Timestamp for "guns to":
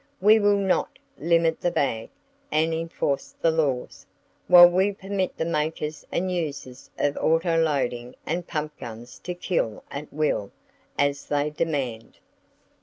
8.79-9.35